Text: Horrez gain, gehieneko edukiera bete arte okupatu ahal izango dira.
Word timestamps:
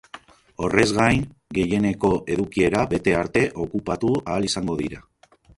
Horrez 0.67 0.85
gain, 0.99 1.19
gehieneko 1.57 2.11
edukiera 2.37 2.83
bete 2.97 3.15
arte 3.21 3.47
okupatu 3.67 4.15
ahal 4.25 4.53
izango 4.53 4.81
dira. 4.85 5.07